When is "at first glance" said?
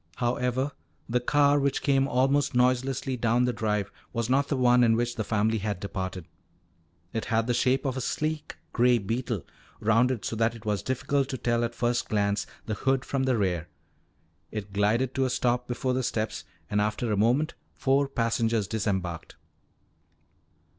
11.63-12.47